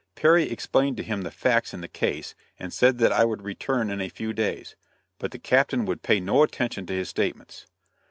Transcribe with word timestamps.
Perry 0.15 0.49
explained 0.49 0.97
to 0.97 1.03
him 1.03 1.21
the 1.21 1.29
facts 1.29 1.75
in 1.75 1.81
the 1.81 1.87
case 1.87 2.33
and 2.57 2.73
said 2.73 2.97
that 2.97 3.11
I 3.13 3.23
would 3.23 3.43
return 3.43 3.91
in 3.91 4.01
a 4.01 4.09
few 4.09 4.33
days; 4.33 4.75
but 5.19 5.29
the 5.29 5.37
captain 5.37 5.85
would 5.85 6.01
pay 6.01 6.19
no 6.19 6.41
attention 6.41 6.87
to 6.87 6.93
his 6.95 7.09
statements. 7.09 7.67